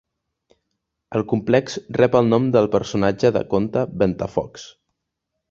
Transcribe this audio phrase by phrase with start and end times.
[1.19, 4.67] El complex rep el seu nom del personatge de conte Ventafocs.